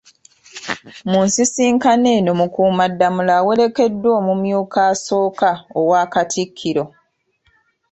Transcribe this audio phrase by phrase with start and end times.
[1.09, 6.83] Mu nsisinkano eno Mukuumaddamula awerekeddwa omumyuka asooka owa Katikkiro